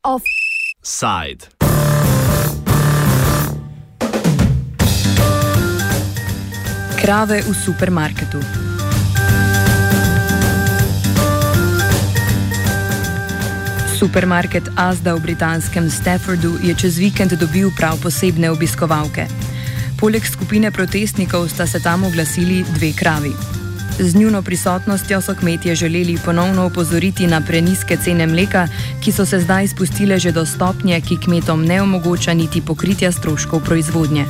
Offside. 0.00 1.52
Krave 6.96 7.44
v 7.44 7.52
supermarketu. 7.52 8.40
Supermarket 13.92 14.64
Asda 14.76 15.12
v 15.16 15.20
britanskem 15.20 15.90
Staffordu 15.92 16.56
je 16.64 16.72
čez 16.72 16.96
vikend 16.96 17.36
dobil 17.36 17.68
prav 17.76 18.00
posebne 18.00 18.48
obiskovalke. 18.48 19.45
Poleg 19.96 20.26
skupine 20.28 20.70
protestnikov 20.70 21.48
sta 21.48 21.66
se 21.66 21.80
tam 21.80 22.04
oglasili 22.04 22.64
dve 22.74 22.92
kravi. 22.92 23.32
Z 23.98 24.14
njuno 24.14 24.42
prisotnostjo 24.42 25.20
so 25.20 25.34
kmetje 25.34 25.74
želeli 25.74 26.18
ponovno 26.24 26.64
opozoriti 26.64 27.26
na 27.26 27.40
preniske 27.40 27.96
cene 27.96 28.26
mleka, 28.26 28.68
ki 29.04 29.12
so 29.12 29.26
se 29.26 29.40
zdaj 29.40 29.68
spustile 29.68 30.18
že 30.18 30.32
do 30.32 30.46
stopnje, 30.46 31.00
ki 31.00 31.16
kmetom 31.24 31.64
ne 31.64 31.82
omogoča 31.82 32.34
niti 32.34 32.60
pokritja 32.60 33.12
stroškov 33.12 33.64
proizvodnje. 33.64 34.26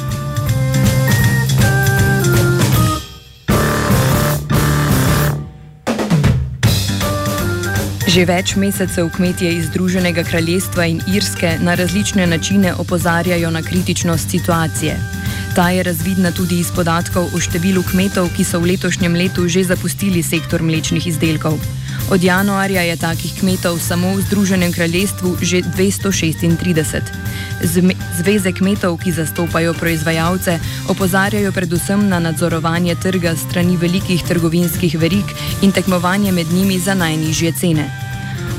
Že 8.06 8.24
več 8.24 8.56
mesecev 8.56 9.10
kmetje 9.16 9.50
iz 9.52 9.66
Združenega 9.66 10.22
kraljestva 10.22 10.86
in 10.86 11.02
Irske 11.10 11.58
na 11.60 11.74
različne 11.74 12.26
načine 12.26 12.74
opozarjajo 12.74 13.50
na 13.50 13.62
kritičnost 13.62 14.30
situacije. 14.30 15.25
Ta 15.56 15.70
je 15.70 15.82
razvidna 15.82 16.30
tudi 16.36 16.58
iz 16.60 16.68
podatkov 16.68 17.30
o 17.32 17.38
številu 17.40 17.80
kmetov, 17.88 18.28
ki 18.36 18.44
so 18.44 18.60
v 18.60 18.76
letošnjem 18.76 19.16
letu 19.16 19.48
že 19.48 19.64
zapustili 19.64 20.20
sektor 20.20 20.60
mlečnih 20.60 21.00
izdelkov. 21.08 21.56
Od 22.12 22.20
januarja 22.20 22.84
je 22.84 22.96
takih 23.00 23.32
kmetov 23.40 23.80
samo 23.80 24.12
v 24.20 24.20
Združenem 24.28 24.68
kraljestvu 24.68 25.40
že 25.40 25.64
236. 25.64 27.08
Zveze 28.20 28.52
kmetov, 28.52 29.00
ki 29.00 29.16
zastopajo 29.16 29.72
proizvajalce, 29.80 30.60
opozarjajo 30.92 31.56
predvsem 31.56 32.04
na 32.04 32.20
nadzorovanje 32.20 32.92
trga 33.00 33.32
strani 33.32 33.80
velikih 33.80 34.20
trgovinskih 34.28 35.00
verig 35.00 35.24
in 35.64 35.72
tekmovanje 35.72 36.36
med 36.36 36.52
njimi 36.52 36.76
za 36.76 36.92
najnižje 36.92 37.52
cene. 37.56 38.05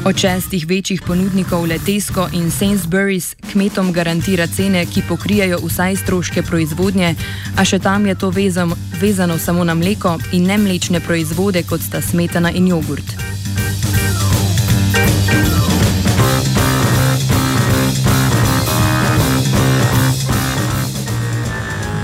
Od 0.06 0.18
šestih 0.18 0.66
večjih 0.68 1.02
ponudnikov 1.02 1.66
Letesko 1.66 2.28
in 2.34 2.52
Sainsbury's 2.52 3.36
kmetom 3.52 3.92
garantira 3.94 4.48
cene, 4.48 4.86
ki 4.86 5.02
pokrijajo 5.10 5.60
vsaj 5.64 5.96
stroške 5.96 6.44
proizvodnje, 6.44 7.16
a 7.58 7.66
še 7.66 7.80
tam 7.80 8.06
je 8.06 8.16
to 8.16 8.30
vezano, 8.30 8.76
vezano 9.02 9.38
samo 9.38 9.64
na 9.64 9.74
mleko 9.74 10.18
in 10.32 10.48
ne 10.48 10.58
mlečne 10.58 11.00
proizvode, 11.00 11.64
kot 11.64 11.82
sta 11.82 12.02
smetana 12.02 12.52
in 12.52 12.68
jogurt. 12.68 13.18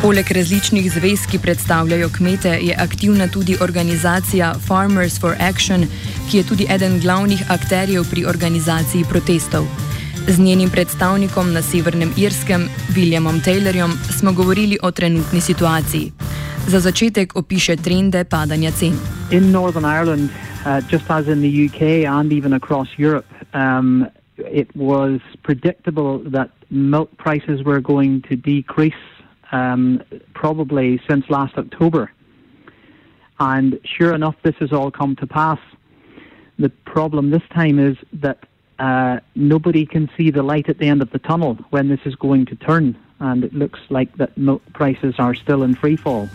Poleg 0.03 0.31
različnih 0.31 0.91
zvez, 0.91 1.21
ki 1.31 1.37
predstavljajo 1.39 2.09
kmete, 2.17 2.49
je 2.61 2.75
aktivna 2.79 3.27
tudi 3.27 3.55
organizacija 3.61 4.53
Farmers 4.67 5.19
for 5.19 5.35
Action, 5.39 5.85
ki 6.31 6.37
je 6.37 6.43
tudi 6.43 6.65
eden 6.69 6.99
glavnih 6.99 7.43
akterjev 7.51 8.03
pri 8.11 8.25
organizaciji 8.25 9.05
protestov. 9.09 9.63
Z 10.27 10.39
njenim 10.39 10.69
predstavnikom 10.69 11.53
na 11.53 11.61
Severnem 11.61 12.11
Irskem, 12.17 12.67
Williamom 12.95 13.39
Taylorjem, 13.45 13.95
smo 14.19 14.33
govorili 14.33 14.77
o 14.83 14.91
trenutni 14.91 15.41
situaciji. 15.41 16.11
Za 16.67 16.79
začetek 16.79 17.35
opiše 17.35 17.75
trende 17.75 18.23
padanja 18.23 18.71
cen. 18.71 18.99
In 19.31 19.51
Northern 19.51 19.85
Ireland, 19.85 20.29
uh, 20.29 20.91
just 20.91 21.05
as 21.07 21.27
in 21.27 21.39
the 21.39 21.53
UK 21.65 21.81
and 22.17 22.33
even 22.33 22.53
across 22.53 22.89
Europe, 22.97 23.27
um, 23.53 24.05
it 24.37 24.67
was 24.75 25.21
predictable 25.43 26.19
that 26.31 26.49
milk 26.69 27.09
prices 27.17 27.63
were 27.65 27.81
going 27.81 28.21
to 28.29 28.35
decrease 28.35 29.12
um, 29.53 30.01
probably 30.33 30.99
since 31.07 31.23
last 31.29 31.55
October. 31.57 32.11
And 33.39 33.79
sure 33.85 34.13
enough, 34.13 34.35
this 34.43 34.55
has 34.59 34.71
all 34.73 34.91
come 34.91 35.15
to 35.17 35.27
pass. 35.27 35.59
The 36.59 36.69
problem 36.85 37.31
this 37.31 37.47
time 37.53 37.79
is 37.79 37.97
that 38.13 38.39
uh, 38.79 39.19
nobody 39.35 39.85
can 39.85 40.09
see 40.17 40.31
the 40.31 40.43
light 40.43 40.67
at 40.69 40.77
the 40.79 40.87
end 40.87 41.01
of 41.01 41.09
the 41.11 41.19
tunnel 41.19 41.57
when 41.69 41.87
this 41.87 41.99
is 42.05 42.15
going 42.15 42.45
to 42.47 42.55
turn, 42.55 42.97
and 43.19 43.43
it 43.43 43.53
looks 43.53 43.79
like 43.89 44.17
that 44.17 44.37
milk 44.37 44.61
prices 44.73 45.15
are 45.19 45.35
still 45.35 45.63
in 45.63 45.75
free 45.75 45.95
fall. 45.95 46.27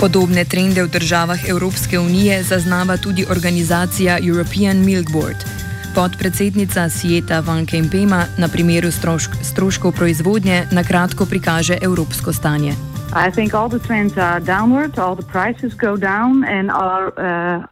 Podobne 0.00 0.44
trende 0.44 0.82
v 0.82 0.88
državah 0.92 1.48
Evropske 1.48 1.98
unije 1.98 2.42
zaznava 2.42 2.96
tudi 2.96 3.24
organizacija 3.30 4.18
European 4.20 4.84
Milk 4.84 5.12
Board. 5.12 5.53
Podpredsednica 5.94 6.88
Sieta 6.88 7.40
Van 7.40 7.66
Kempema 7.66 8.24
na 8.38 8.48
primeru 8.48 8.90
strošk, 8.90 9.30
stroškov 9.42 9.92
proizvodnje 9.94 10.66
na 10.72 10.82
kratko 10.82 11.26
prikaže 11.26 11.78
evropsko 11.82 12.32
stanje. 12.32 12.72
I 13.14 13.30
think 13.30 13.54
all 13.54 13.68
the 13.68 13.78
trends 13.78 14.18
are 14.18 14.40
downward, 14.40 14.98
all 14.98 15.14
the 15.14 15.28
prices 15.30 15.74
go 15.74 15.96
down 15.96 16.42
and 16.44 16.70
are 16.70 17.06
uh, 17.14 17.62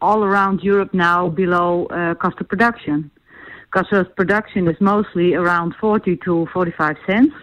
all 0.00 0.24
around 0.24 0.60
Europe 0.62 0.90
now 0.92 1.28
below 1.28 1.86
uh, 1.86 2.14
cost 2.14 2.40
of 2.40 2.48
production. 2.48 3.10
Cost 3.70 3.92
of 3.92 4.06
production 4.16 4.66
is 4.66 4.80
mostly 4.80 5.34
around 5.34 5.74
40 5.80 6.16
to 6.24 6.46
45 6.52 6.96
cents. 7.06 7.34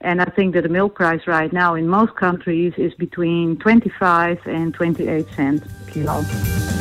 And 0.00 0.20
I 0.20 0.30
think 0.36 0.54
that 0.54 0.62
the 0.62 0.68
milk 0.68 0.94
price 0.94 1.26
right 1.26 1.52
now 1.52 1.74
in 1.74 1.88
most 1.88 2.14
countries 2.14 2.72
is 2.76 2.94
between 2.94 3.56
25 3.56 4.38
and 4.46 4.72
28 4.74 5.26
cents 5.34 5.66
per 5.66 5.92
kilo. 5.92 6.75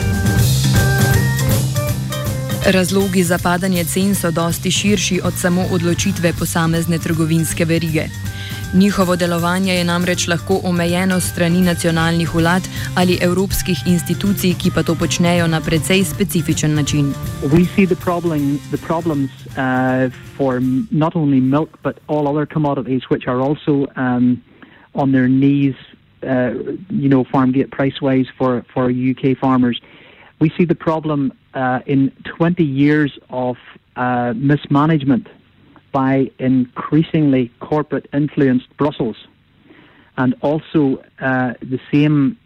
Razlogi 2.65 3.23
za 3.23 3.37
padanje 3.43 3.83
cen 3.83 4.15
so 4.15 4.31
dosti 4.31 4.71
širši 4.71 5.19
od 5.23 5.33
samo 5.33 5.65
odločitve 5.71 6.33
posamezne 6.39 6.97
trgovinske 6.97 7.65
verige. 7.65 8.03
Njihovo 8.73 9.15
delovanje 9.15 9.73
je 9.73 9.83
namreč 9.83 10.27
lahko 10.27 10.59
omejeno 10.63 11.19
strani 11.19 11.61
nacionalnih 11.61 12.35
vlad 12.35 12.63
ali 12.95 13.17
evropskih 13.21 13.77
institucij, 13.87 14.53
ki 14.53 14.71
pa 14.75 14.83
to 14.83 14.95
počnejo 14.95 15.47
na 15.47 15.61
precej 15.61 16.03
specifičen 16.03 16.73
način. 16.73 17.13
Problem, 18.03 18.59
problems, 18.87 19.31
uh, 19.31 20.11
for 20.37 20.59
not 20.91 21.15
only 21.15 21.41
milk, 21.41 21.69
but 21.83 21.99
all 22.07 22.27
other 22.27 22.53
commodities, 22.53 23.01
which 23.11 23.27
are 23.27 23.41
also 23.41 23.85
um, 23.95 24.41
on 24.93 25.11
their 25.11 25.27
knees, 25.27 25.75
uh, 26.23 26.29
you 26.89 27.09
know, 27.09 27.23
farm 27.31 27.51
gate 27.51 27.69
price 27.69 28.01
wise 28.01 28.27
for, 28.37 28.63
for 28.73 28.89
UK 28.89 29.37
farmers. 29.39 29.81
We 30.39 30.51
see 30.57 30.65
the 30.65 30.75
problem 30.75 31.33
uh, 31.53 31.79
in 31.85 32.11
20 32.37 32.63
years 32.63 33.17
of 33.29 33.57
uh, 33.95 34.33
mismanagement 34.35 35.27
by 35.91 36.29
increasingly 36.39 37.51
corporate 37.61 38.07
influenced 38.13 38.75
Brussels. 38.77 39.15
And 40.17 40.35
also, 40.41 41.03
uh, 41.19 41.53
the 41.61 41.79
same 41.91 42.37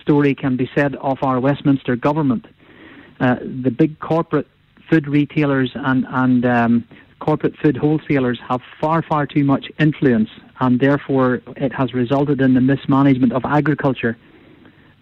story 0.00 0.34
can 0.34 0.56
be 0.56 0.70
said 0.74 0.94
of 0.96 1.18
our 1.22 1.40
Westminster 1.40 1.96
government. 1.96 2.46
Uh, 3.20 3.36
the 3.40 3.70
big 3.70 3.98
corporate 4.00 4.46
food 4.88 5.08
retailers 5.08 5.72
and, 5.74 6.06
and 6.08 6.44
um, 6.44 6.84
corporate 7.20 7.56
food 7.56 7.76
wholesalers 7.76 8.38
have 8.48 8.60
far, 8.80 9.02
far 9.02 9.26
too 9.26 9.44
much 9.44 9.66
influence, 9.78 10.30
and 10.60 10.80
therefore 10.80 11.40
it 11.56 11.72
has 11.72 11.94
resulted 11.94 12.40
in 12.40 12.54
the 12.54 12.60
mismanagement 12.60 13.32
of 13.32 13.44
agriculture 13.44 14.16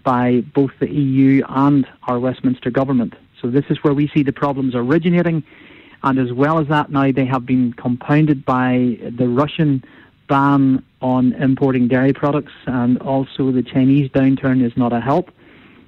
by 0.02 0.42
both 0.54 0.72
the 0.80 0.90
EU 0.90 1.42
and 1.48 1.86
our 2.04 2.18
Westminster 2.18 2.70
government. 2.70 3.14
So 3.40 3.48
this 3.48 3.64
is 3.70 3.82
where 3.82 3.94
we 3.94 4.08
see 4.08 4.22
the 4.22 4.32
problems 4.32 4.74
originating. 4.74 5.42
And 6.02 6.18
as 6.18 6.32
well 6.32 6.58
as 6.58 6.68
that, 6.68 6.90
now 6.90 7.12
they 7.12 7.26
have 7.26 7.44
been 7.44 7.72
compounded 7.74 8.44
by 8.44 8.98
the 9.16 9.28
Russian 9.28 9.84
ban 10.28 10.82
on 11.02 11.32
importing 11.34 11.88
dairy 11.88 12.12
products, 12.12 12.52
and 12.66 12.98
also 12.98 13.50
the 13.50 13.62
Chinese 13.62 14.10
downturn 14.10 14.64
is 14.64 14.76
not 14.76 14.92
a 14.92 15.00
help. 15.00 15.30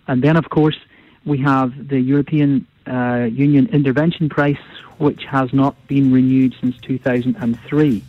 And 0.09 0.23
then, 0.23 0.37
of 0.37 0.51
course, 0.51 0.77
we 1.25 1.39
have 1.39 1.89
the 1.89 2.01
European 2.01 2.67
uh, 2.87 3.29
Union 3.31 3.69
intervention 3.69 4.29
price, 4.29 4.57
which 4.99 5.25
has 5.25 5.53
not 5.53 5.75
been 5.87 6.13
renewed 6.13 6.55
since 6.61 6.77
2003. 6.79 8.03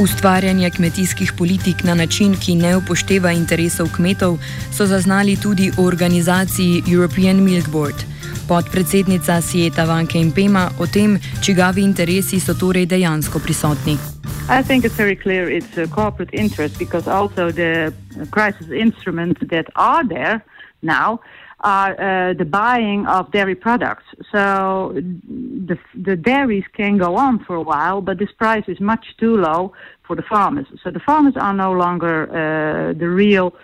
Ustvarjanje 0.00 0.70
kmetijskih 0.70 1.32
politik 1.38 1.84
na 1.84 1.94
način, 1.94 2.34
ki 2.36 2.54
ne 2.54 2.76
upošteva 2.76 3.30
interesov 3.32 3.88
kmetov, 3.96 4.36
so 4.72 4.86
zaznali 4.86 5.36
tudi 5.36 5.70
v 5.70 5.80
organizaciji 5.80 6.82
European 6.88 7.40
Milk 7.44 7.68
Board. 7.68 8.04
Podpredsednica 8.48 9.40
Sieta 9.40 9.84
Vanke 9.84 10.18
in 10.18 10.32
Pema 10.32 10.68
o 10.78 10.86
tem, 10.86 11.18
čigavi 11.42 11.82
interesi 11.82 12.40
so 12.40 12.54
torej 12.54 12.86
dejansko 12.86 13.38
prisotni. 13.38 13.96
I 14.48 14.62
think 14.62 14.84
it's 14.84 14.98
very 14.98 15.16
clear 15.16 15.48
it's 15.50 15.78
a 15.78 15.88
corporate 15.88 16.36
interest 16.36 16.78
because 16.78 17.10
also 17.10 17.50
the 17.50 17.92
crisis 18.30 18.68
instruments 18.70 19.40
that 19.48 19.66
are 19.74 20.04
there 20.08 20.40
now 20.82 21.18
are 21.60 21.92
uh, 21.92 22.34
the 22.34 22.44
buying 22.44 23.06
of 23.06 23.30
dairy 23.32 23.54
products. 23.54 24.04
So 24.30 24.92
the, 24.94 25.78
the 25.94 26.16
dairies 26.16 26.64
can 26.74 26.98
go 26.98 27.16
on 27.16 27.44
for 27.44 27.56
a 27.56 27.62
while, 27.62 28.00
but 28.00 28.18
this 28.18 28.30
price 28.32 28.64
is 28.68 28.78
much 28.80 29.16
too 29.18 29.36
low 29.36 29.72
for 30.06 30.16
the 30.16 30.22
farmers. 30.22 30.66
So 30.84 30.90
the 30.90 31.00
farmers 31.00 31.34
are 31.36 31.54
no 31.54 31.72
longer 31.72 32.28
uh, 32.30 32.92
the 32.92 33.08
real 33.08 33.54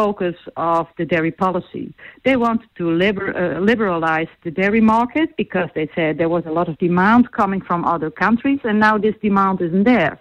focus 0.00 0.36
of 0.56 0.84
the 0.98 1.06
dairy 1.12 1.34
policy. 1.46 1.86
They 2.26 2.36
wanted 2.46 2.70
to 2.80 2.84
liber- 3.02 3.34
uh, 3.42 3.60
liberalize 3.70 4.32
the 4.46 4.52
dairy 4.60 4.84
market 4.94 5.28
because 5.42 5.70
they 5.74 5.88
said 5.96 6.10
there 6.18 6.34
was 6.38 6.44
a 6.46 6.54
lot 6.58 6.68
of 6.68 6.76
demand 6.88 7.22
coming 7.40 7.62
from 7.68 7.80
other 7.94 8.10
countries, 8.24 8.60
and 8.68 8.76
now 8.88 8.94
this 8.98 9.16
demand 9.28 9.56
isn't 9.66 9.86
there. 9.94 10.14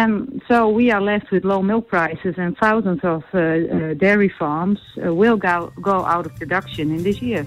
And 0.00 0.42
so 0.48 0.56
we 0.78 0.84
are 0.94 1.02
left 1.12 1.30
with 1.34 1.42
low 1.44 1.60
milk 1.72 1.84
prices, 1.88 2.34
and 2.38 2.56
thousands 2.56 3.00
of 3.14 3.22
uh, 3.34 3.38
uh, 3.38 3.94
dairy 4.04 4.32
farms 4.40 4.80
uh, 5.04 5.14
will 5.20 5.36
go, 5.36 5.56
go 5.90 5.96
out 6.14 6.24
of 6.28 6.32
production 6.36 6.84
in 6.96 7.02
this 7.08 7.20
year. 7.20 7.44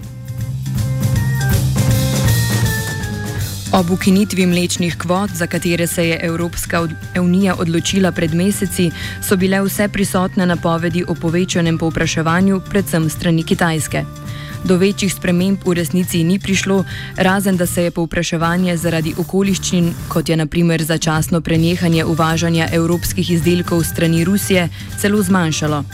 Ob 3.76 3.90
ukinitvi 3.90 4.46
mlečnih 4.46 4.94
kvot, 4.96 5.30
za 5.30 5.46
katere 5.46 5.86
se 5.86 6.08
je 6.08 6.20
Evropska 6.22 6.88
unija 7.20 7.54
odločila 7.58 8.12
pred 8.12 8.34
meseci, 8.34 8.90
so 9.22 9.36
bile 9.36 9.60
vse 9.60 9.88
prisotne 9.88 10.46
napovedi 10.46 11.04
o 11.08 11.14
povečanem 11.14 11.78
povpraševanju, 11.78 12.60
predvsem 12.70 13.10
strani 13.10 13.42
Kitajske. 13.42 14.04
Do 14.64 14.76
večjih 14.76 15.12
sprememb 15.12 15.58
v 15.66 15.74
resnici 15.74 16.24
ni 16.24 16.38
prišlo, 16.38 16.84
razen 17.16 17.56
da 17.56 17.66
se 17.66 17.82
je 17.82 17.90
povpraševanje 17.90 18.76
zaradi 18.76 19.14
okoliščin, 19.18 19.92
kot 20.08 20.28
je 20.28 20.36
naprimer 20.36 20.82
začasno 20.82 21.40
prenehanje 21.40 22.04
uvažanja 22.04 22.68
evropskih 22.72 23.30
izdelkov 23.30 23.84
strani 23.84 24.24
Rusije, 24.24 24.68
celo 24.98 25.22
zmanjšalo. 25.22 25.84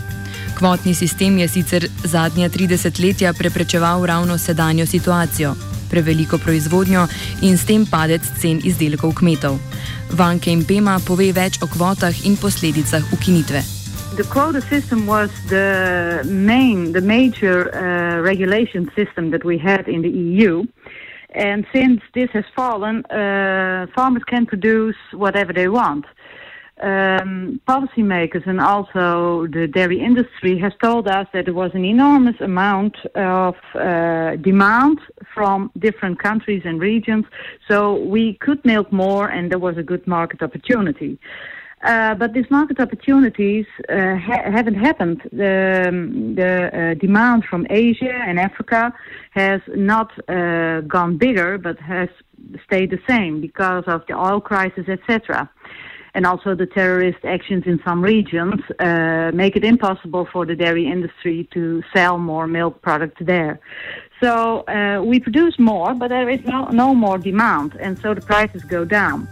Kvotni 0.58 0.94
sistem 0.94 1.38
je 1.38 1.48
sicer 1.48 1.88
zadnja 2.04 2.48
30 2.48 3.04
letja 3.04 3.32
preprečeval 3.32 4.06
ravno 4.06 4.38
sedanjo 4.38 4.86
situacijo, 4.86 5.54
preveliko 5.92 6.40
proizvodnjo 6.40 7.04
in 7.44 7.60
s 7.60 7.68
tem 7.68 7.84
padec 7.86 8.24
cen 8.40 8.64
izdelkov 8.64 9.14
kmetov. 9.20 9.60
Vanke 10.16 10.50
in 10.50 10.64
Pema 10.64 10.96
pove 11.04 11.28
več 11.36 11.60
o 11.62 11.68
kvotah 11.68 12.24
in 12.26 12.40
posledicah 12.40 13.12
ukinitve. 13.12 13.62
the 14.16 14.24
quota 14.24 14.60
system 14.60 15.06
was 15.06 15.30
the 15.48 16.22
main, 16.26 16.92
the 16.92 17.00
major 17.00 17.74
uh, 17.74 18.20
regulation 18.20 18.90
system 18.94 19.30
that 19.30 19.42
we 19.42 19.56
had 19.56 19.88
in 19.88 20.02
the 20.02 20.10
EU. 20.10 20.64
And 21.34 21.64
since 21.72 22.02
this 22.12 22.28
has 22.32 22.44
fallen, 22.54 23.06
uh, 23.06 23.86
farmers 23.94 24.22
can 24.24 24.44
produce 24.44 24.96
whatever 25.12 25.52
they 25.54 25.68
want. 25.68 26.04
Um, 26.82 27.60
policymakers 27.68 28.44
and 28.44 28.60
also 28.60 29.46
the 29.46 29.68
dairy 29.68 30.00
industry 30.00 30.58
has 30.58 30.72
told 30.82 31.06
us 31.06 31.28
that 31.32 31.44
there 31.44 31.54
was 31.54 31.70
an 31.74 31.84
enormous 31.84 32.40
amount 32.40 32.96
of 33.14 33.54
uh, 33.76 34.34
demand 34.34 34.98
from 35.32 35.70
different 35.78 36.18
countries 36.18 36.62
and 36.64 36.80
regions, 36.80 37.24
so 37.68 37.94
we 38.00 38.34
could 38.34 38.64
milk 38.64 38.90
more, 38.92 39.28
and 39.28 39.48
there 39.48 39.60
was 39.60 39.76
a 39.78 39.82
good 39.84 40.04
market 40.08 40.42
opportunity. 40.42 41.20
Uh, 41.84 42.14
but 42.14 42.32
these 42.32 42.48
market 42.50 42.78
opportunities 42.80 43.66
uh, 43.88 44.16
ha- 44.16 44.50
haven't 44.50 44.74
happened. 44.74 45.20
The, 45.32 45.86
um, 45.88 46.34
the 46.34 46.54
uh, 46.66 46.94
demand 46.94 47.44
from 47.44 47.66
Asia 47.70 48.12
and 48.26 48.38
Africa 48.38 48.92
has 49.30 49.60
not 49.68 50.10
uh, 50.28 50.80
gone 50.82 51.16
bigger, 51.16 51.58
but 51.58 51.78
has 51.80 52.08
stayed 52.64 52.90
the 52.90 53.00
same 53.08 53.40
because 53.40 53.84
of 53.86 54.06
the 54.06 54.14
oil 54.14 54.40
crisis, 54.40 54.88
etc. 54.88 55.50
And 56.14 56.26
also 56.26 56.54
the 56.54 56.66
terrorist 56.66 57.24
actions 57.24 57.64
in 57.66 57.80
some 57.86 58.02
regions 58.02 58.60
uh, 58.78 59.30
make 59.32 59.56
it 59.56 59.64
impossible 59.64 60.28
for 60.30 60.44
the 60.44 60.54
dairy 60.54 60.86
industry 60.86 61.48
to 61.54 61.82
sell 61.94 62.18
more 62.18 62.46
milk 62.46 62.82
products 62.82 63.20
there. 63.20 63.60
So 64.22 64.64
we 65.04 65.18
produce 65.18 65.58
more, 65.58 65.94
but 65.94 66.08
there 66.08 66.28
is 66.28 66.44
no, 66.44 66.66
no 66.66 66.94
more 66.94 67.18
demand, 67.18 67.74
and 67.80 67.98
so 67.98 68.14
the 68.14 68.20
prices 68.20 68.62
go 68.62 68.84
down. 68.84 69.26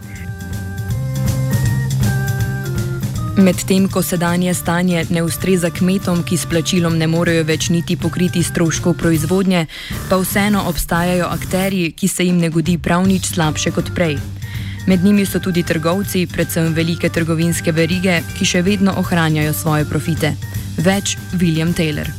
Medtem 3.37 3.87
ko 3.87 4.01
sedanje 4.03 4.53
stanje 4.53 5.05
ne 5.09 5.23
ustreza 5.23 5.69
kmetom, 5.69 6.23
ki 6.27 6.37
s 6.37 6.45
plačilom 6.45 6.97
ne 6.99 7.07
morejo 7.07 7.45
več 7.47 7.69
niti 7.71 7.95
pokriti 7.97 8.43
stroškov 8.43 8.97
proizvodnje, 8.99 9.65
pa 10.09 10.19
vseeno 10.19 10.65
obstajajo 10.67 11.31
akteri, 11.31 11.91
ki 11.95 12.07
se 12.07 12.27
jim 12.27 12.37
ne 12.43 12.49
godi 12.49 12.77
prav 12.77 13.07
nič 13.07 13.31
slabše 13.31 13.71
kot 13.71 13.95
prej. 13.95 14.19
Med 14.87 15.03
njimi 15.03 15.25
so 15.25 15.39
tudi 15.39 15.63
trgovci, 15.63 16.27
predvsem 16.33 16.73
velike 16.73 17.09
trgovinske 17.09 17.71
verige, 17.71 18.15
ki 18.37 18.45
še 18.45 18.61
vedno 18.65 18.95
ohranjajo 18.97 19.53
svoje 19.53 19.85
profite. 19.85 20.31
Več 20.81 21.13
William 21.37 21.73
Taylor. 21.73 22.09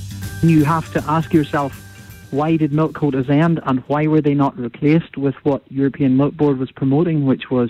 Why 2.32 2.56
did 2.56 2.72
milk 2.72 2.94
quotas 2.94 3.28
end 3.28 3.60
and 3.66 3.82
why 3.88 4.06
were 4.06 4.22
they 4.22 4.34
not 4.34 4.54
replaced 4.56 5.18
with 5.18 5.34
what 5.42 5.62
European 5.70 6.16
Milk 6.16 6.34
Board 6.34 6.58
was 6.58 6.70
promoting, 6.70 7.26
which 7.26 7.50
was 7.50 7.68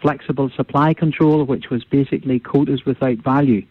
flexible 0.00 0.48
supply 0.56 0.94
control, 0.94 1.44
which 1.44 1.68
was 1.68 1.84
basically 1.84 2.38
quotas 2.38 2.86
without 2.86 3.18
value. 3.18 3.62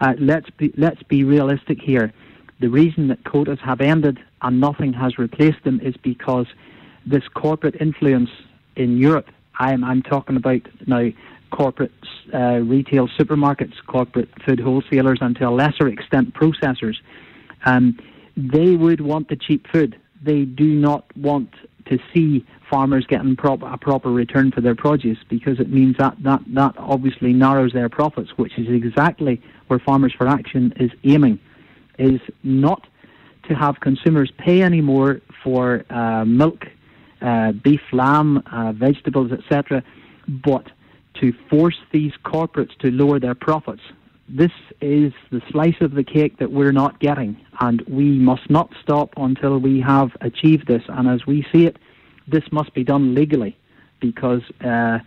Uh, 0.00 0.14
let's 0.18 0.50
be 0.50 0.72
let's 0.78 1.02
be 1.02 1.24
realistic 1.24 1.82
here. 1.82 2.12
The 2.60 2.68
reason 2.68 3.08
that 3.08 3.24
quotas 3.24 3.58
have 3.60 3.80
ended 3.80 4.18
and 4.40 4.60
nothing 4.60 4.92
has 4.92 5.18
replaced 5.18 5.64
them 5.64 5.80
is 5.82 5.96
because 5.96 6.46
this 7.04 7.26
corporate 7.34 7.76
influence 7.80 8.30
in 8.76 8.98
Europe. 8.98 9.28
I'm 9.58 9.84
I'm 9.84 10.02
talking 10.02 10.36
about 10.36 10.62
now 10.86 11.10
corporate 11.50 11.92
uh, 12.34 12.58
retail 12.58 13.08
supermarkets, 13.08 13.74
corporate 13.86 14.28
food 14.44 14.60
wholesalers, 14.60 15.18
and 15.20 15.36
to 15.36 15.48
a 15.48 15.50
lesser 15.50 15.88
extent 15.88 16.34
processors. 16.34 16.96
Um, 17.64 17.98
they 18.36 18.76
would 18.76 19.00
want 19.00 19.28
the 19.28 19.36
cheap 19.36 19.66
food. 19.72 19.98
They 20.22 20.44
do 20.44 20.66
not 20.66 21.04
want 21.16 21.54
to 21.86 21.98
see 22.12 22.44
farmers 22.68 23.06
getting 23.06 23.36
prop- 23.36 23.62
a 23.62 23.78
proper 23.78 24.10
return 24.10 24.50
for 24.50 24.60
their 24.60 24.74
produce 24.74 25.18
because 25.28 25.60
it 25.60 25.70
means 25.70 25.96
that, 25.98 26.16
that 26.22 26.40
that 26.48 26.74
obviously 26.78 27.32
narrows 27.32 27.72
their 27.72 27.88
profits, 27.88 28.30
which 28.36 28.58
is 28.58 28.68
exactly 28.68 29.40
where 29.68 29.78
Farmers 29.78 30.12
for 30.12 30.26
Action 30.26 30.72
is 30.76 30.90
aiming, 31.04 31.38
is 31.98 32.20
not 32.42 32.86
to 33.48 33.54
have 33.54 33.80
consumers 33.80 34.32
pay 34.38 34.62
any 34.62 34.80
more 34.80 35.20
for 35.42 35.84
uh, 35.90 36.24
milk, 36.24 36.66
uh, 37.26 37.52
beef, 37.52 37.82
lamb, 37.92 38.42
uh, 38.52 38.72
vegetables, 38.72 39.32
etc., 39.32 39.82
but 40.28 40.70
to 41.20 41.32
force 41.50 41.78
these 41.92 42.12
corporates 42.24 42.76
to 42.78 42.90
lower 42.90 43.18
their 43.18 43.34
profits. 43.34 43.82
This 44.28 44.52
is 44.80 45.12
the 45.30 45.42
slice 45.50 45.80
of 45.80 45.92
the 45.92 46.04
cake 46.04 46.38
that 46.38 46.52
we're 46.52 46.72
not 46.72 47.00
getting, 47.00 47.36
and 47.60 47.80
we 47.82 48.10
must 48.10 48.48
not 48.48 48.72
stop 48.82 49.10
until 49.16 49.58
we 49.58 49.80
have 49.80 50.10
achieved 50.20 50.66
this. 50.66 50.82
And 50.88 51.08
as 51.08 51.26
we 51.26 51.46
see 51.52 51.66
it, 51.66 51.76
this 52.28 52.44
must 52.52 52.72
be 52.74 52.84
done 52.84 53.14
legally 53.14 53.56
because 54.00 54.42
uh, 54.64 54.98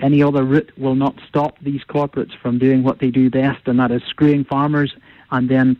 any 0.00 0.22
other 0.22 0.44
route 0.44 0.70
will 0.78 0.94
not 0.94 1.14
stop 1.28 1.58
these 1.60 1.82
corporates 1.88 2.36
from 2.40 2.58
doing 2.58 2.82
what 2.82 3.00
they 3.00 3.10
do 3.10 3.28
best, 3.28 3.66
and 3.66 3.78
that 3.80 3.90
is 3.90 4.02
screwing 4.08 4.44
farmers 4.44 4.94
and 5.30 5.48
then 5.48 5.76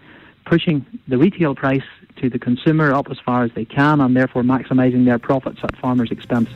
pushing 0.50 0.84
the 1.08 1.18
retail 1.18 1.54
price 1.54 1.88
to 2.20 2.30
the 2.30 2.38
consumer 2.38 2.88
up 2.98 3.06
as 3.10 3.18
far 3.26 3.44
as 3.44 3.50
they 3.54 3.64
can, 3.64 4.00
and 4.00 4.16
therefore 4.16 4.42
maximising 4.42 5.04
their 5.04 5.18
profits 5.18 5.60
at 5.62 5.76
farmers' 5.82 6.10
expense. 6.10 6.50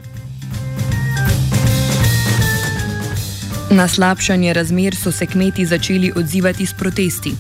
Na 3.71 3.89
slabšanje 3.89 4.53
razmer 4.53 4.95
so 4.95 5.13
se 5.13 5.27
kmeti 5.27 5.67
začeli 5.67 6.13
odzivati 6.17 6.67
s 6.67 6.75
protesti. 6.75 7.31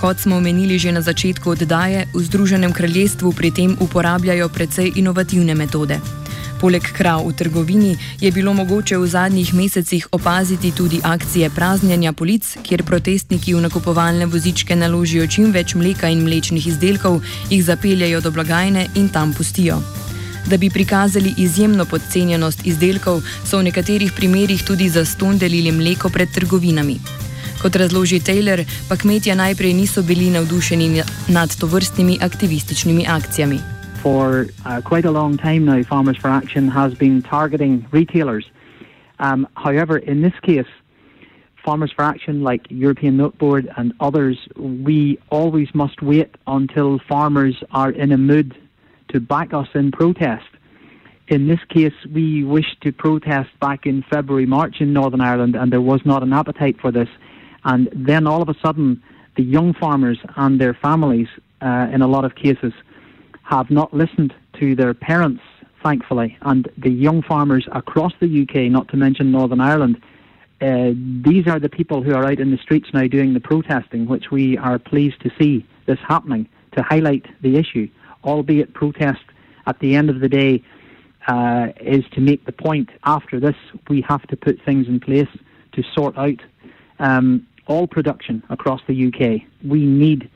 Kot 0.00 0.18
smo 0.18 0.36
omenili 0.36 0.78
že 0.78 0.92
na 0.92 1.00
začetku 1.00 1.50
oddaje, 1.50 2.04
v 2.14 2.20
Združenem 2.20 2.72
kraljestvu 2.72 3.32
pri 3.32 3.50
tem 3.50 3.76
uporabljajo 3.80 4.48
precej 4.48 4.92
inovativne 4.96 5.54
metode. 5.54 6.21
Poleg 6.62 6.84
krav 6.94 7.24
v 7.26 7.32
trgovini 7.34 7.96
je 8.20 8.30
bilo 8.30 8.52
mogoče 8.54 8.94
v 8.98 9.06
zadnjih 9.06 9.54
mesecih 9.54 10.06
opaziti 10.12 10.70
tudi 10.70 11.00
akcije 11.02 11.50
praznjenja 11.50 12.12
polic, 12.12 12.46
kjer 12.62 12.84
protestniki 12.86 13.54
v 13.54 13.64
nakupovalne 13.64 14.28
vozičke 14.30 14.76
naložijo 14.76 15.26
čim 15.26 15.50
več 15.50 15.74
mleka 15.74 16.06
in 16.14 16.22
mlečnih 16.22 16.68
izdelkov, 16.70 17.18
jih 17.50 17.64
zapeljajo 17.66 18.20
do 18.20 18.30
blagajne 18.30 18.86
in 18.94 19.08
tam 19.08 19.34
pustijo. 19.34 19.80
Da 20.46 20.56
bi 20.56 20.70
prikazali 20.70 21.34
izjemno 21.36 21.84
podcenjenost 21.84 22.62
izdelkov, 22.62 23.26
so 23.42 23.58
v 23.58 23.66
nekaterih 23.72 24.14
primerjih 24.14 24.62
tudi 24.62 24.86
zaston 24.88 25.42
delili 25.42 25.74
mleko 25.74 26.14
pred 26.14 26.30
trgovinami. 26.30 27.00
Kot 27.58 27.74
razloži 27.74 28.22
Taylor, 28.22 28.62
pa 28.88 28.96
kmetje 28.96 29.34
najprej 29.34 29.74
niso 29.74 30.02
bili 30.02 30.30
navdušeni 30.30 31.02
nad 31.28 31.58
tovrstnimi 31.58 32.18
aktivističnimi 32.22 33.06
akcijami. 33.08 33.71
For 34.02 34.48
uh, 34.64 34.80
quite 34.84 35.04
a 35.04 35.10
long 35.12 35.36
time 35.36 35.64
now, 35.64 35.80
Farmers 35.84 36.16
for 36.16 36.28
Action 36.28 36.66
has 36.68 36.92
been 36.92 37.22
targeting 37.22 37.86
retailers. 37.92 38.44
Um, 39.20 39.46
however, 39.56 39.96
in 39.96 40.22
this 40.22 40.32
case, 40.42 40.66
Farmers 41.64 41.92
for 41.92 42.02
Action, 42.02 42.42
like 42.42 42.66
European 42.68 43.16
Milk 43.16 43.38
Board 43.38 43.72
and 43.76 43.92
others, 44.00 44.36
we 44.56 45.20
always 45.30 45.72
must 45.72 46.02
wait 46.02 46.34
until 46.48 46.98
farmers 47.08 47.62
are 47.70 47.90
in 47.90 48.10
a 48.10 48.18
mood 48.18 48.56
to 49.10 49.20
back 49.20 49.54
us 49.54 49.68
in 49.74 49.92
protest. 49.92 50.48
In 51.28 51.46
this 51.46 51.60
case, 51.68 51.94
we 52.12 52.42
wished 52.42 52.80
to 52.80 52.92
protest 52.92 53.50
back 53.60 53.86
in 53.86 54.02
February, 54.10 54.46
March 54.46 54.80
in 54.80 54.92
Northern 54.92 55.20
Ireland, 55.20 55.54
and 55.54 55.72
there 55.72 55.80
was 55.80 56.00
not 56.04 56.24
an 56.24 56.32
appetite 56.32 56.80
for 56.80 56.90
this. 56.90 57.08
And 57.64 57.88
then 57.94 58.26
all 58.26 58.42
of 58.42 58.48
a 58.48 58.58
sudden, 58.60 59.00
the 59.36 59.44
young 59.44 59.72
farmers 59.74 60.18
and 60.36 60.60
their 60.60 60.74
families, 60.74 61.28
uh, 61.60 61.88
in 61.92 62.02
a 62.02 62.08
lot 62.08 62.24
of 62.24 62.34
cases, 62.34 62.72
have 63.56 63.70
not 63.70 63.92
listened 63.92 64.32
to 64.58 64.74
their 64.74 64.94
parents, 64.94 65.42
thankfully, 65.82 66.38
and 66.40 66.70
the 66.78 66.88
young 66.88 67.20
farmers 67.20 67.68
across 67.72 68.14
the 68.18 68.42
UK, 68.42 68.72
not 68.72 68.88
to 68.88 68.96
mention 68.96 69.30
Northern 69.30 69.60
Ireland. 69.60 70.00
Uh, 70.62 70.92
these 71.22 71.46
are 71.46 71.60
the 71.60 71.68
people 71.68 72.02
who 72.02 72.14
are 72.14 72.24
out 72.24 72.40
in 72.40 72.50
the 72.50 72.56
streets 72.56 72.88
now 72.94 73.06
doing 73.06 73.34
the 73.34 73.40
protesting, 73.40 74.06
which 74.06 74.30
we 74.30 74.56
are 74.56 74.78
pleased 74.78 75.20
to 75.20 75.30
see 75.38 75.66
this 75.84 75.98
happening 76.08 76.48
to 76.74 76.82
highlight 76.82 77.26
the 77.42 77.58
issue, 77.58 77.86
albeit 78.24 78.72
protest 78.72 79.24
at 79.66 79.78
the 79.80 79.96
end 79.96 80.08
of 80.08 80.20
the 80.20 80.30
day 80.30 80.62
uh, 81.28 81.68
is 81.78 82.04
to 82.12 82.22
make 82.22 82.46
the 82.46 82.52
point 82.52 82.88
after 83.04 83.38
this 83.38 83.56
we 83.90 84.00
have 84.08 84.26
to 84.28 84.36
put 84.36 84.58
things 84.64 84.88
in 84.88 84.98
place 84.98 85.28
to 85.72 85.82
sort 85.94 86.16
out 86.16 86.40
um, 87.00 87.46
all 87.66 87.86
production 87.86 88.42
across 88.48 88.80
the 88.86 89.08
UK. 89.08 89.42
We 89.62 89.84
need 89.84 90.30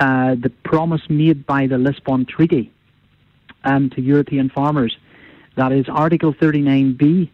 uh, 0.00 0.34
the 0.34 0.50
promise 0.64 1.02
made 1.08 1.46
by 1.46 1.66
the 1.66 1.78
Lisbon 1.78 2.26
Treaty 2.26 2.70
um, 3.64 3.90
to 3.90 4.00
European 4.00 4.50
farmers. 4.50 4.96
That 5.56 5.72
is 5.72 5.86
Article 5.88 6.34
39b 6.34 7.30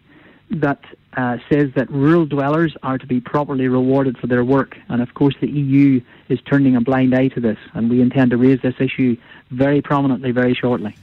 that 0.51 0.83
uh, 1.17 1.37
says 1.49 1.69
that 1.75 1.89
rural 1.89 2.25
dwellers 2.25 2.75
are 2.83 2.97
to 2.97 3.07
be 3.07 3.19
properly 3.19 3.67
rewarded 3.67 4.17
for 4.17 4.27
their 4.27 4.43
work. 4.43 4.77
And 4.89 5.01
of 5.01 5.13
course, 5.13 5.35
the 5.41 5.49
EU 5.49 6.01
is 6.29 6.39
turning 6.49 6.75
a 6.75 6.81
blind 6.81 7.15
eye 7.15 7.29
to 7.29 7.39
this, 7.39 7.57
and 7.73 7.89
we 7.89 8.01
intend 8.01 8.31
to 8.31 8.37
raise 8.37 8.61
this 8.61 8.75
issue 8.79 9.17
very 9.49 9.81
prominently 9.81 10.31
very 10.31 10.53
shortly. 10.53 10.95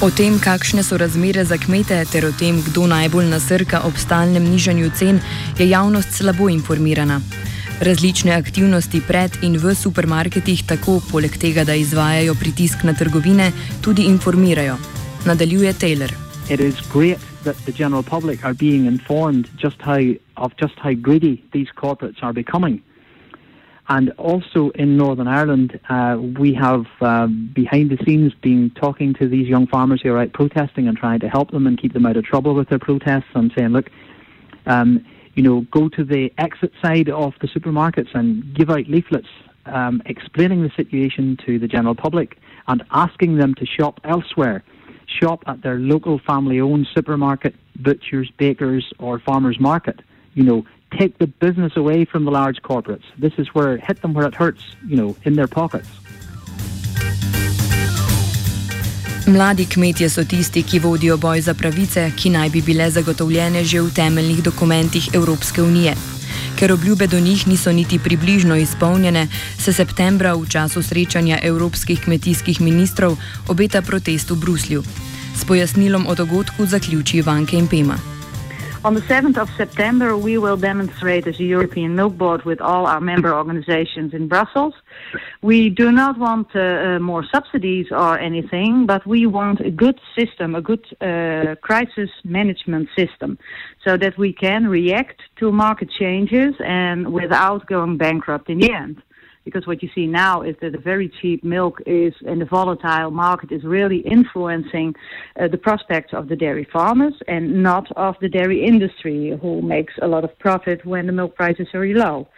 O 0.00 0.10
tem, 0.10 0.38
kakšne 0.38 0.84
so 0.86 0.96
razmere 0.96 1.42
za 1.44 1.56
kmete, 1.58 1.96
ter 2.06 2.22
o 2.22 2.30
tem, 2.30 2.60
kdo 2.62 2.86
najbolj 2.86 3.26
nasrka 3.32 3.80
ob 3.82 3.98
stalnem 3.98 4.44
nižanju 4.46 4.90
cen, 4.94 5.18
je 5.58 5.66
javnost 5.66 6.14
slabo 6.14 6.46
informirana. 6.48 7.18
Različne 7.78 8.32
aktivnosti 8.34 8.98
pred 9.06 9.36
in 9.46 9.54
v 9.54 9.70
supermarketih 9.70 10.64
tako, 10.66 10.96
poleg 11.12 11.36
tega, 11.38 11.62
da 11.62 11.76
izvajajo 11.78 12.34
pritisk 12.34 12.82
na 12.82 12.90
trgovine, 12.90 13.52
tudi 13.84 14.02
informirajo. 14.10 14.74
Nadaljuje 15.26 15.72
Taylor. 15.78 16.10
It 16.50 16.58
is 16.60 16.74
great 16.92 17.22
that 17.44 17.54
the 17.66 17.72
general 17.72 18.02
public 18.02 18.44
are 18.44 18.54
being 18.54 18.86
informed 18.86 19.46
just 19.62 19.78
how 19.80 20.00
of 20.36 20.52
just 20.58 20.74
how 20.82 20.92
greedy 20.92 21.38
these 21.52 21.70
corporates 21.76 22.18
are 22.20 22.32
becoming. 22.32 22.82
And 23.88 24.10
also 24.18 24.70
in 24.74 24.96
Northern 24.96 25.28
Ireland, 25.28 25.78
uh, 25.88 26.18
we 26.18 26.54
have 26.54 26.84
uh, 27.00 27.28
behind 27.54 27.90
the 27.90 27.98
scenes 28.04 28.34
been 28.42 28.72
talking 28.74 29.14
to 29.14 29.28
these 29.28 29.46
young 29.46 29.68
farmers 29.68 30.02
who 30.02 30.10
are 30.12 30.18
out 30.18 30.32
protesting 30.32 30.88
and 30.88 30.96
trying 30.98 31.20
to 31.20 31.28
help 31.28 31.52
them 31.52 31.66
and 31.68 31.78
keep 31.78 31.92
them 31.92 32.06
out 32.06 32.16
of 32.16 32.24
trouble 32.24 32.54
with 32.56 32.68
their 32.70 32.80
protests 32.80 33.30
and 33.34 33.52
saying, 33.56 33.68
look, 33.68 33.88
um, 34.66 35.06
you 35.38 35.44
know, 35.44 35.60
go 35.70 35.88
to 35.88 36.02
the 36.02 36.32
exit 36.36 36.72
side 36.82 37.08
of 37.08 37.32
the 37.40 37.46
supermarkets 37.46 38.12
and 38.12 38.52
give 38.54 38.70
out 38.70 38.88
leaflets 38.88 39.28
um, 39.66 40.02
explaining 40.04 40.64
the 40.64 40.70
situation 40.74 41.38
to 41.46 41.60
the 41.60 41.68
general 41.68 41.94
public 41.94 42.38
and 42.66 42.82
asking 42.90 43.36
them 43.36 43.54
to 43.54 43.64
shop 43.64 44.00
elsewhere. 44.02 44.64
Shop 45.06 45.44
at 45.46 45.62
their 45.62 45.78
local 45.78 46.18
family 46.18 46.60
owned 46.60 46.88
supermarket, 46.92 47.54
butchers, 47.80 48.32
bakers, 48.36 48.92
or 48.98 49.20
farmers 49.20 49.60
market. 49.60 50.00
You 50.34 50.42
know, 50.42 50.66
take 50.98 51.18
the 51.18 51.28
business 51.28 51.76
away 51.76 52.04
from 52.04 52.24
the 52.24 52.32
large 52.32 52.60
corporates. 52.62 53.04
This 53.16 53.34
is 53.38 53.46
where 53.54 53.76
hit 53.76 54.02
them 54.02 54.14
where 54.14 54.26
it 54.26 54.34
hurts, 54.34 54.64
you 54.84 54.96
know, 54.96 55.16
in 55.22 55.34
their 55.34 55.46
pockets. 55.46 55.88
Mladi 59.28 59.66
kmetje 59.66 60.08
so 60.10 60.24
tisti, 60.24 60.62
ki 60.62 60.78
vodijo 60.78 61.16
boj 61.16 61.40
za 61.40 61.54
pravice, 61.54 62.10
ki 62.16 62.30
naj 62.30 62.48
bi 62.50 62.62
bile 62.62 62.90
zagotovljene 62.90 63.64
že 63.64 63.80
v 63.80 63.90
temeljnih 63.94 64.42
dokumentih 64.42 65.08
Evropske 65.12 65.62
unije. 65.62 65.94
Ker 66.56 66.72
obljube 66.72 67.06
do 67.06 67.20
njih 67.20 67.46
niso 67.48 67.72
niti 67.72 67.98
približno 67.98 68.56
izpolnjene, 68.56 69.28
se 69.58 69.72
septembra 69.72 70.34
v 70.34 70.48
času 70.48 70.82
srečanja 70.82 71.38
evropskih 71.42 72.00
kmetijskih 72.00 72.60
ministrov 72.60 73.16
obeta 73.48 73.82
protest 73.82 74.30
v 74.30 74.36
Bruslju. 74.36 74.82
S 75.36 75.44
pojasnilom 75.44 76.06
o 76.06 76.14
dogodku 76.14 76.66
zaključi 76.66 77.22
Vanke 77.22 77.56
in 77.56 77.68
Pema. 77.68 78.17
On 78.84 78.94
the 78.94 79.00
7th 79.00 79.36
of 79.36 79.50
September, 79.56 80.16
we 80.16 80.38
will 80.38 80.56
demonstrate 80.56 81.26
as 81.26 81.40
a 81.40 81.44
European 81.44 81.96
Milk 81.96 82.16
Board 82.16 82.44
with 82.44 82.60
all 82.60 82.86
our 82.86 83.00
member 83.00 83.34
organizations 83.34 84.14
in 84.14 84.28
Brussels. 84.28 84.72
We 85.42 85.68
do 85.68 85.90
not 85.90 86.16
want 86.16 86.54
uh, 86.54 86.60
uh, 86.60 86.98
more 87.00 87.24
subsidies 87.34 87.86
or 87.90 88.16
anything, 88.20 88.86
but 88.86 89.04
we 89.04 89.26
want 89.26 89.60
a 89.60 89.72
good 89.72 90.00
system, 90.16 90.54
a 90.54 90.62
good 90.62 90.86
uh, 91.00 91.56
crisis 91.60 92.10
management 92.24 92.88
system, 92.96 93.36
so 93.84 93.96
that 93.96 94.16
we 94.16 94.32
can 94.32 94.68
react 94.68 95.22
to 95.38 95.50
market 95.50 95.90
changes 95.90 96.54
and 96.60 97.12
without 97.12 97.66
going 97.66 97.96
bankrupt 97.96 98.48
in 98.48 98.58
the 98.58 98.72
end 98.72 99.02
because 99.48 99.66
what 99.66 99.82
you 99.82 99.88
see 99.94 100.06
now 100.06 100.42
is 100.42 100.54
that 100.60 100.72
the 100.72 100.84
very 100.92 101.08
cheap 101.20 101.42
milk 101.42 101.80
is 101.86 102.12
and 102.26 102.38
the 102.38 102.44
volatile 102.44 103.10
market 103.10 103.50
is 103.50 103.64
really 103.64 104.00
influencing 104.00 104.94
uh, 105.40 105.48
the 105.48 105.56
prospects 105.56 106.12
of 106.12 106.28
the 106.28 106.36
dairy 106.36 106.66
farmers 106.70 107.14
and 107.28 107.62
not 107.62 107.90
of 107.96 108.14
the 108.20 108.28
dairy 108.28 108.62
industry 108.62 109.38
who 109.40 109.62
makes 109.62 109.94
a 110.02 110.06
lot 110.06 110.22
of 110.22 110.38
profit 110.38 110.84
when 110.84 111.06
the 111.06 111.12
milk 111.12 111.34
price 111.34 111.56
is 111.58 111.68
very 111.72 111.94
low. 111.94 112.28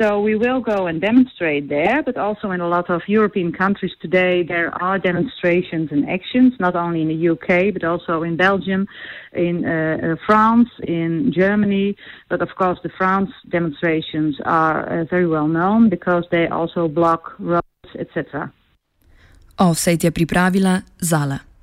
So 0.00 0.20
we 0.20 0.36
will 0.36 0.60
go 0.60 0.86
and 0.86 1.00
demonstrate 1.00 1.68
there, 1.68 2.02
but 2.02 2.16
also 2.16 2.50
in 2.52 2.60
a 2.60 2.68
lot 2.68 2.88
of 2.88 3.02
European 3.06 3.52
countries 3.52 3.92
today 4.00 4.42
there 4.42 4.70
are 4.82 4.98
demonstrations 4.98 5.92
and 5.92 6.08
actions, 6.08 6.54
not 6.58 6.74
only 6.74 7.02
in 7.02 7.08
the 7.08 7.28
UK 7.34 7.74
but 7.74 7.84
also 7.84 8.22
in 8.22 8.36
Belgium, 8.36 8.88
in 9.34 9.64
uh, 9.64 9.98
uh, 10.02 10.16
France, 10.26 10.68
in 10.86 11.32
Germany. 11.32 11.96
But 12.30 12.40
of 12.40 12.50
course, 12.56 12.78
the 12.82 12.88
France 12.88 13.30
demonstrations 13.48 14.36
are 14.44 14.80
uh, 14.86 15.04
very 15.04 15.26
well 15.26 15.48
known 15.48 15.88
because 15.88 16.24
they 16.30 16.46
also 16.54 16.88
block 16.88 17.34
roads, 17.38 17.94
etc. 17.98 18.48
Offset 19.58 20.04
je 20.04 20.10
pripravila 20.10 20.80
Zala. 21.00 21.53